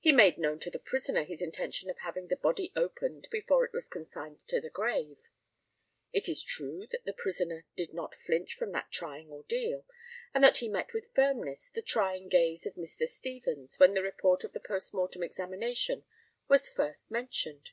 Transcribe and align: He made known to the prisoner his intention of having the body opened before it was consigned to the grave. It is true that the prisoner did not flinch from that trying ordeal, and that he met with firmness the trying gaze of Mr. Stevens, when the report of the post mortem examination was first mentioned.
He 0.00 0.10
made 0.10 0.36
known 0.36 0.58
to 0.62 0.70
the 0.72 0.80
prisoner 0.80 1.22
his 1.22 1.40
intention 1.40 1.88
of 1.90 1.98
having 1.98 2.26
the 2.26 2.34
body 2.34 2.72
opened 2.74 3.28
before 3.30 3.64
it 3.64 3.72
was 3.72 3.86
consigned 3.88 4.40
to 4.48 4.60
the 4.60 4.68
grave. 4.68 5.30
It 6.12 6.28
is 6.28 6.42
true 6.42 6.88
that 6.90 7.04
the 7.04 7.12
prisoner 7.12 7.66
did 7.76 7.94
not 7.94 8.16
flinch 8.16 8.52
from 8.54 8.72
that 8.72 8.90
trying 8.90 9.30
ordeal, 9.30 9.86
and 10.34 10.42
that 10.42 10.56
he 10.56 10.68
met 10.68 10.92
with 10.92 11.14
firmness 11.14 11.68
the 11.68 11.82
trying 11.82 12.26
gaze 12.26 12.66
of 12.66 12.74
Mr. 12.74 13.06
Stevens, 13.06 13.78
when 13.78 13.94
the 13.94 14.02
report 14.02 14.42
of 14.42 14.54
the 14.54 14.58
post 14.58 14.92
mortem 14.92 15.22
examination 15.22 16.02
was 16.48 16.68
first 16.68 17.12
mentioned. 17.12 17.70